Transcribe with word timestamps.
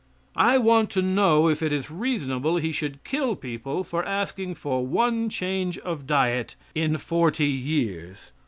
I 0.39 0.57
want 0.57 0.89
to 0.93 1.03
know 1.03 1.47
if 1.47 1.61
it 1.61 1.71
is 1.71 1.91
reasonable 1.91 2.57
He 2.57 2.71
should 2.71 3.03
kill 3.03 3.35
people 3.35 3.83
for 3.83 4.03
asking 4.03 4.55
for 4.55 4.83
one 4.83 5.29
change 5.29 5.77
of 5.77 6.07
diet 6.07 6.55
in 6.73 6.97
forty 6.97 7.45
years. 7.45 8.31